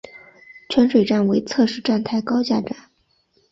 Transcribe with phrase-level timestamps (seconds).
[0.67, 2.75] 泉水站为侧式站台高架站。